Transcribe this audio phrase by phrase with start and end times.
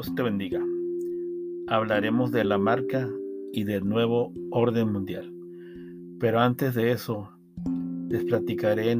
[0.00, 0.64] Dios te bendiga.
[1.68, 3.06] Hablaremos de la marca
[3.52, 5.30] y del nuevo orden mundial.
[6.18, 7.28] Pero antes de eso,
[8.08, 8.96] les platicaré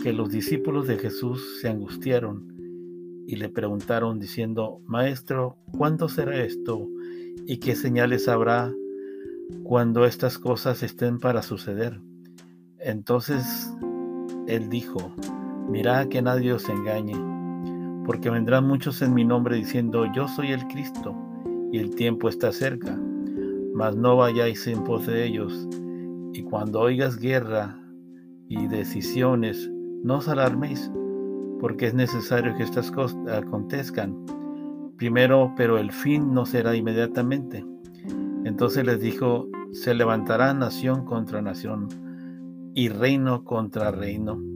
[0.00, 2.46] que los discípulos de Jesús se angustiaron
[3.26, 6.88] y le preguntaron diciendo, Maestro, ¿cuándo será esto?
[7.44, 8.72] ¿Y qué señales habrá
[9.64, 12.00] cuando estas cosas estén para suceder?
[12.78, 13.74] Entonces
[14.46, 15.12] él dijo,
[15.68, 17.16] Mirad que nadie os engañe,
[18.06, 21.14] porque vendrán muchos en mi nombre diciendo, Yo soy el Cristo,
[21.72, 22.96] y el tiempo está cerca.
[23.74, 25.68] Mas no vayáis en pos de ellos,
[26.32, 27.78] y cuando oigas guerra
[28.48, 29.70] y decisiones,
[30.02, 30.90] no os alarméis,
[31.60, 34.24] porque es necesario que estas cosas acontezcan.
[34.96, 37.66] Primero, pero el fin no será inmediatamente.
[38.44, 41.88] Entonces les dijo, se levantará nación contra nación
[42.72, 44.55] y reino contra reino.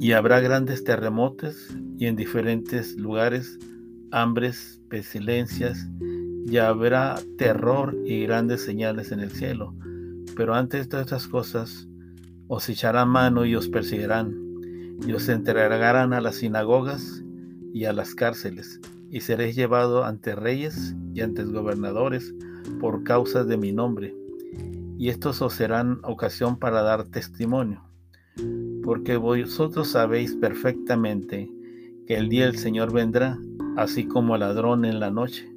[0.00, 1.56] Y habrá grandes terremotos
[1.98, 3.58] y en diferentes lugares
[4.10, 5.88] hambres, pestilencias,
[6.46, 9.74] y habrá terror y grandes señales en el cielo.
[10.36, 11.88] Pero antes de estas cosas,
[12.48, 14.34] os echarán mano y os perseguirán,
[15.06, 17.24] y os entregarán a las sinagogas
[17.72, 22.34] y a las cárceles, y seréis llevado ante reyes y ante gobernadores
[22.80, 24.14] por causa de mi nombre.
[24.98, 27.82] Y estos os serán ocasión para dar testimonio,
[28.84, 31.50] porque vosotros sabéis perfectamente
[32.06, 33.38] que el día del Señor vendrá,
[33.76, 35.50] así como ladrón en la noche,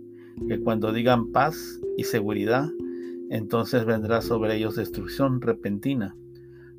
[0.47, 2.70] que cuando digan paz y seguridad,
[3.30, 6.16] entonces vendrá sobre ellos destrucción repentina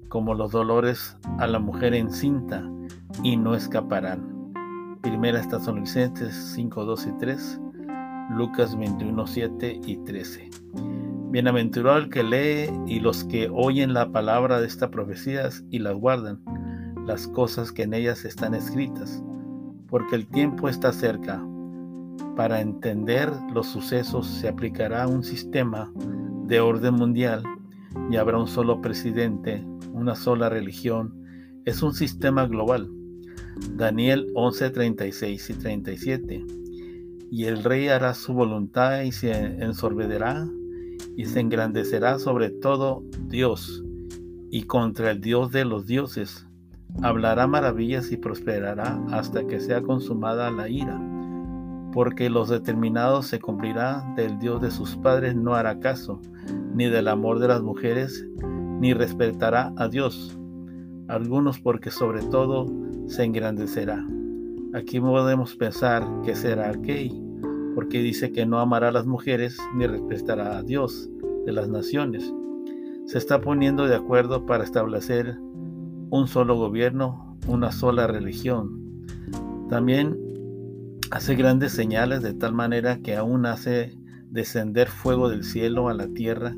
[0.08, 2.68] como los dolores a la mujer encinta
[3.22, 4.52] y no escaparán.
[5.02, 7.60] Primera Estadounidenses 5, 2 y 3,
[8.36, 10.50] Lucas 21, 7 y 13.
[11.30, 15.94] Bienaventurado el que lee y los que oyen la palabra de estas profecías y las
[15.94, 16.40] guardan,
[17.06, 19.22] las cosas que en ellas están escritas,
[19.88, 21.44] porque el tiempo está cerca.
[22.34, 25.92] Para entender los sucesos se aplicará un sistema
[26.46, 27.42] de orden mundial
[28.10, 31.12] y habrá un solo presidente, una sola religión,
[31.66, 32.90] es un sistema global.
[33.76, 36.44] Daniel 11, 36 y 37.
[37.30, 39.30] Y el rey hará su voluntad y se
[39.62, 40.48] ensorbederá
[41.16, 43.82] y se engrandecerá sobre todo Dios
[44.50, 46.46] y contra el Dios de los dioses.
[47.02, 51.00] Hablará maravillas y prosperará hasta que sea consumada la ira.
[51.92, 56.20] Porque los determinados se cumplirá del Dios de sus padres no hará caso,
[56.74, 58.26] ni del amor de las mujeres,
[58.80, 60.38] ni respetará a Dios.
[61.08, 62.66] Algunos porque sobre todo
[63.06, 64.06] se engrandecerá.
[64.74, 67.10] Aquí podemos pensar que será gay,
[67.78, 71.08] porque dice que no amará a las mujeres ni respetará a Dios
[71.46, 72.34] de las naciones.
[73.06, 75.38] Se está poniendo de acuerdo para establecer
[76.10, 79.06] un solo gobierno, una sola religión.
[79.68, 80.18] También
[81.12, 83.96] hace grandes señales de tal manera que aún hace
[84.28, 86.56] descender fuego del cielo a la tierra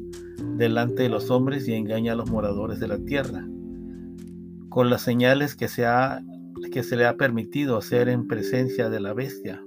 [0.57, 3.47] delante de los hombres y engaña a los moradores de la tierra.
[4.71, 6.23] Con las señales que se, ha,
[6.73, 9.63] que se le ha permitido hacer en presencia de la bestia,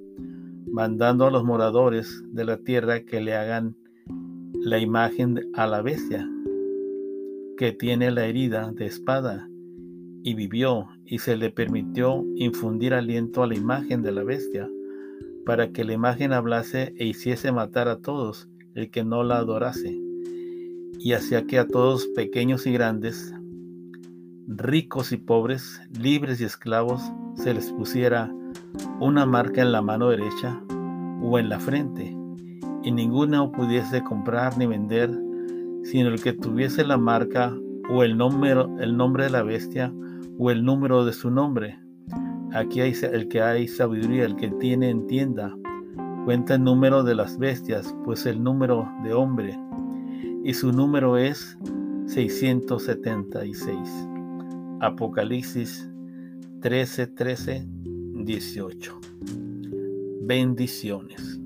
[0.74, 3.76] mandando a los moradores de la tierra que le hagan
[4.56, 6.28] la imagen a la bestia,
[7.60, 9.48] que tiene la herida de espada,
[10.24, 14.68] y vivió, y se le permitió infundir aliento a la imagen de la bestia,
[15.46, 19.96] para que la imagen hablase e hiciese matar a todos el que no la adorase,
[20.98, 23.32] y hacía que a todos pequeños y grandes,
[24.48, 27.04] ricos y pobres, libres y esclavos,
[27.36, 28.34] se les pusiera
[29.00, 30.63] una marca en la mano derecha
[31.24, 32.16] o en la frente,
[32.84, 35.10] y ninguno pudiese comprar ni vender,
[35.84, 37.56] sino el que tuviese la marca
[37.90, 39.92] o el, número, el nombre de la bestia
[40.38, 41.80] o el número de su nombre
[42.54, 45.58] Aquí hay el que hay sabiduría, el que tiene entienda.
[46.24, 49.60] Cuenta el número de las bestias, pues el número de hombre,
[50.44, 51.58] y su número es
[52.06, 54.08] 676.
[54.82, 55.90] Apocalipsis
[56.62, 59.00] 13, 13, 18.
[60.26, 61.43] Bendiciones.